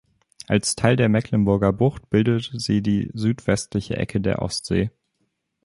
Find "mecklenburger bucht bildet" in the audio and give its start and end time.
1.09-2.49